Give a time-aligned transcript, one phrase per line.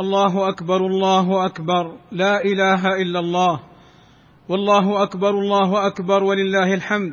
[0.00, 3.60] الله أكبر الله أكبر لا إله إلا الله.
[4.48, 7.12] والله أكبر الله أكبر ولله الحمد.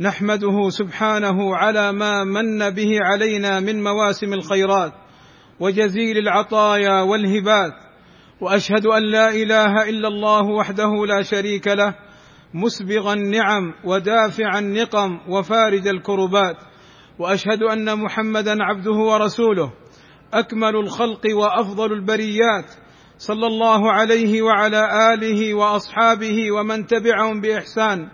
[0.00, 4.92] نحمده سبحانه على ما من به علينا من مواسم الخيرات
[5.60, 7.72] وجزيل العطايا والهبات.
[8.40, 11.94] وأشهد أن لا إله إلا الله وحده لا شريك له
[12.54, 16.56] مسبغ النعم ودافع النقم وفارج الكربات.
[17.18, 19.72] وأشهد أن محمدا عبده ورسوله.
[20.34, 22.70] أكمل الخلق وأفضل البريات.
[23.18, 28.08] صلى الله عليه وعلى آله وأصحابه ومن تبعهم بإحسان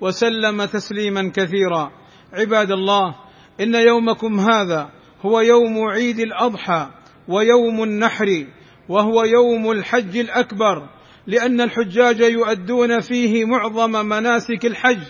[0.00, 1.90] وسلم تسليما كثيرا.
[2.32, 3.14] عباد الله
[3.60, 4.90] إن يومكم هذا
[5.26, 6.88] هو يوم عيد الأضحى
[7.28, 8.46] ويوم النحر
[8.88, 10.88] وهو يوم الحج الأكبر
[11.26, 15.02] لأن الحجاج يؤدون فيه معظم مناسك الحج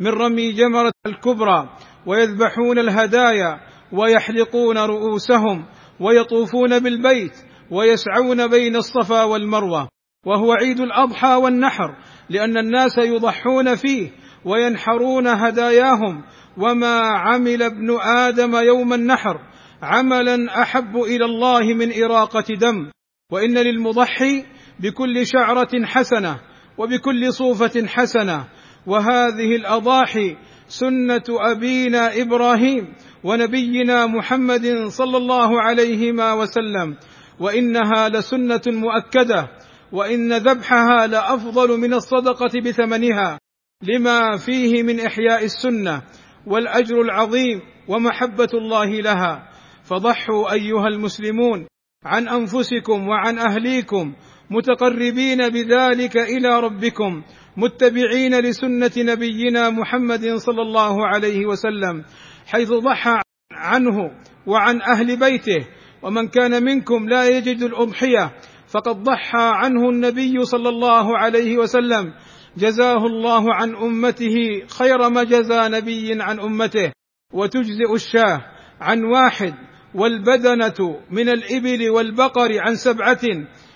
[0.00, 1.68] من رمي جمرة الكبرى
[2.06, 3.60] ويذبحون الهدايا
[3.92, 5.64] ويحلقون رؤوسهم
[6.00, 7.32] ويطوفون بالبيت
[7.70, 9.88] ويسعون بين الصفا والمروة
[10.26, 11.96] وهو عيد الأضحى والنحر
[12.30, 14.10] لأن الناس يضحون فيه
[14.44, 16.24] وينحرون هداياهم
[16.58, 19.40] وما عمل ابن آدم يوم النحر
[19.82, 22.90] عملا أحب إلى الله من إراقة دم
[23.32, 24.44] وإن للمضحي
[24.80, 26.40] بكل شعرة حسنة
[26.78, 28.44] وبكل صوفة حسنة
[28.86, 30.36] وهذه الأضاحي
[30.68, 36.96] سنة أبينا إبراهيم ونبينا محمد صلى الله عليهما وسلم
[37.40, 39.48] وإنها لسنة مؤكدة
[39.92, 43.38] وإن ذبحها لأفضل من الصدقة بثمنها
[43.82, 46.02] لما فيه من إحياء السنة
[46.46, 49.50] والأجر العظيم ومحبة الله لها.
[49.84, 51.66] فضحوا أيها المسلمون
[52.04, 54.14] عن أنفسكم وعن أهليكم
[54.50, 57.22] متقربين بذلك إلى ربكم
[57.56, 62.04] متبعين لسنة نبينا محمد صلى الله عليه وسلم.
[62.46, 63.20] حيث ضحى
[63.52, 64.10] عنه
[64.46, 65.66] وعن أهل بيته.
[66.02, 68.32] ومن كان منكم لا يجد الأضحية
[68.68, 72.14] فقد ضحى عنه النبي صلى الله عليه وسلم.
[72.56, 74.36] جزاه الله عن أمته
[74.78, 76.92] خير ما جزى نبي عن أمته.
[77.32, 78.40] وتجزئ الشاه
[78.80, 79.54] عن واحد
[79.94, 83.22] والبدنة من الإبل والبقر عن سبعة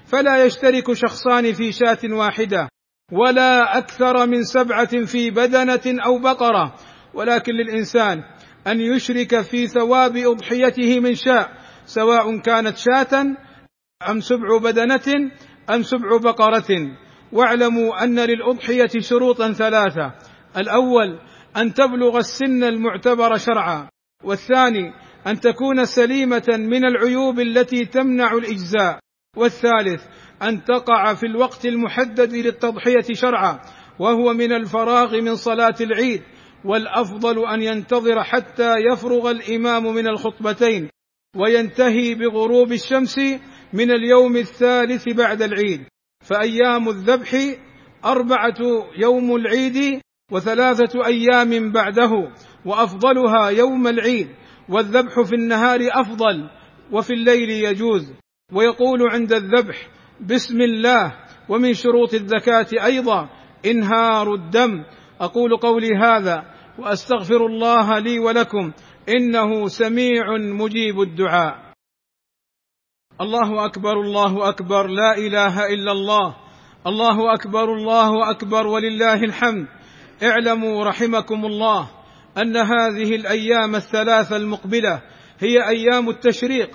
[0.07, 2.69] فلا يشترك شخصان في شاة واحدة.
[3.13, 6.75] ولا أكثر من سبعة في بدنة أو بقرة.
[7.15, 8.23] ولكن للإنسان
[8.67, 11.53] أن يشرك في ثواب أضحيته من شاء
[11.87, 13.25] سواء كانت شاة
[14.11, 15.31] أم سبع بدنة
[15.71, 16.97] أم سبع بقرة.
[17.33, 20.15] واعلموا أن للأضحية شروطا ثلاثة.
[20.57, 21.21] الأول
[21.57, 23.89] أن تبلغ السن المعتبر شرعا.
[24.25, 24.93] والثاني
[25.27, 28.99] أن تكون سليمة من العيوب التي تمنع الإجزاء.
[29.37, 30.03] والثالث
[30.43, 33.61] أن تقع في الوقت المحدد للتضحية شرعا
[33.99, 36.23] وهو من الفراغ من صلاة العيد.
[36.65, 40.91] والأفضل أن ينتظر حتى يفرغ الإمام من الخطبتين
[41.37, 43.19] وينتهي بغروب الشمس
[43.73, 45.81] من اليوم الثالث بعد العيد.
[46.25, 47.31] فأيام الذبح
[48.05, 48.59] أربعة
[48.99, 50.01] يوم العيد
[50.33, 52.33] وثلاثة أيام بعده
[52.65, 54.29] وأفضلها يوم العيد.
[54.69, 56.51] والذبح في النهار أفضل
[56.93, 58.13] وفي الليل يجوز.
[58.53, 59.89] ويقول عند الذبح
[60.21, 61.15] بسم الله.
[61.49, 63.29] ومن شروط الزكاة أيضا
[63.67, 64.85] إنهار الدم.
[65.21, 66.45] أقول قولي هذا
[66.79, 68.73] وأستغفر الله لي ولكم
[69.09, 71.69] إنه سميع مجيب الدعاء.
[73.21, 76.37] الله أكبر الله أكبر لا إله إلا الله.
[76.87, 79.67] الله أكبر الله أكبر ولله الحمد.
[80.23, 81.91] اعلموا رحمكم الله
[82.39, 85.03] أن هذه الأيام الثلاثة المقبلة
[85.39, 86.71] هي أيام التشريق.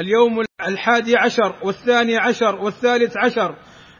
[0.00, 3.56] اليوم الحادي عشر والثاني عشر والثالث عشر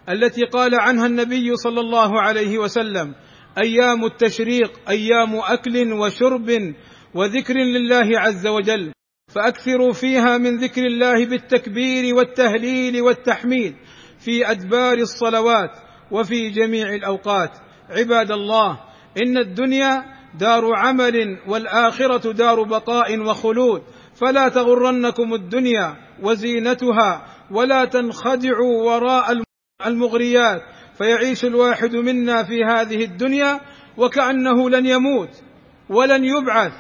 [0.09, 3.15] التي قال عنها النبي صلى الله عليه وسلم.
[3.59, 6.75] أيام التشريق أيام أكل وشرب
[7.15, 8.93] وذكر لله عز وجل.
[9.35, 13.75] فأكثروا فيها من ذكر الله بالتكبير والتهليل والتحميد
[14.19, 15.71] في أدبار الصلوات
[16.11, 17.51] وفي جميع الأوقات.
[17.91, 18.81] عباد الله
[19.23, 20.05] إن الدنيا
[20.39, 23.83] دار عمل والآخرة دار بقاء وخلود.
[24.21, 29.43] فلا تغرنكم الدنيا وزينتها ولا تنخدعوا وراء
[29.87, 30.63] المغريات.
[30.99, 33.61] فيعيش الواحد منا في هذه الدنيا
[33.97, 35.43] وكأنه لن يموت
[35.91, 36.73] ولن يبعث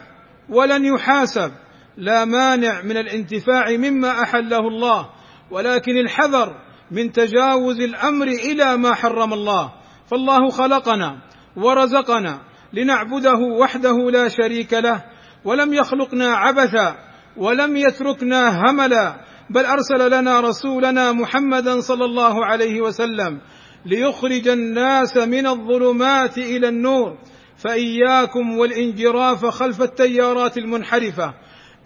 [0.48, 1.52] ولن يحاسب.
[1.96, 5.10] لا مانع من الانتفاع مما أحله الله
[5.50, 6.56] ولكن الحذر
[6.90, 9.72] من تجاوز الأمر إلى ما حرم الله.
[10.10, 11.18] فالله خلقنا
[11.56, 12.40] ورزقنا
[12.72, 15.04] لنعبده وحده لا شريك له
[15.44, 16.96] ولم يخلقنا عبثا
[17.36, 19.20] ولم يتركنا هملا
[19.50, 23.40] بل أرسل لنا رسولنا محمدا صلى الله عليه وسلم
[23.86, 27.18] ليخرج الناس من الظلمات إلى النور.
[27.56, 31.34] فإياكم والانجراف خلف التيارات المنحرفة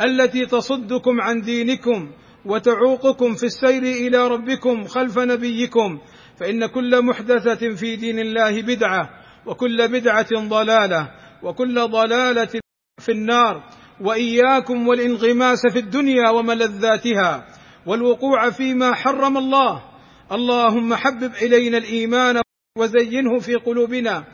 [0.05, 2.11] التي تصدكم عن دينكم
[2.45, 5.99] وتعوقكم في السير إلى ربكم خلف نبيكم.
[6.37, 9.11] فإن كل محدثة في دين الله بدعة
[9.47, 11.11] وكل بدعة ضلالة
[11.43, 12.61] وكل ضلالة
[13.01, 13.63] في النار.
[14.01, 17.47] وإياكم والانغماس في الدنيا وملذاتها
[17.87, 19.83] والوقوع فيما حرم الله.
[20.33, 22.41] اللهم حبب إلينا الإيمان
[22.79, 24.25] وزينه في قلوبنا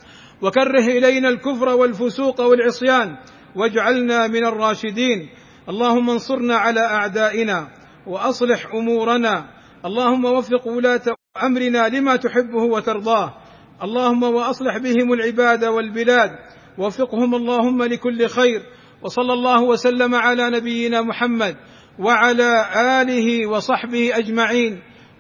[0.43, 3.17] وكره إلينا الكفر والفسوق والعصيان
[3.57, 5.29] واجعلنا من الراشدين.
[5.69, 7.69] اللهم انصرنا على أعدائنا
[8.07, 9.45] وأصلح أمورنا.
[9.85, 11.03] اللهم وفق ولاة
[11.43, 13.35] أمرنا لما تحبه وترضاه.
[13.83, 16.31] اللهم وأصلح بهم العباد والبلاد.
[16.79, 18.63] وفقهم اللهم لكل خير.
[19.03, 21.57] وصلى الله وسلم على نبينا محمد
[21.99, 24.92] وعلى آله وصحبه أجمعين.